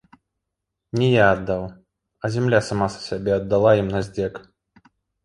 [1.01, 1.61] Не я аддаў,
[2.23, 4.41] а зямля сама сябе аддала ім на здзек.